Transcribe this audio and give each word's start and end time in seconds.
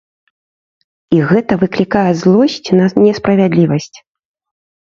І 1.15 1.19
гэта 1.31 1.59
выклікае 1.65 2.07
злосць 2.23 2.73
на 2.81 2.85
несправядлівасць. 3.05 3.95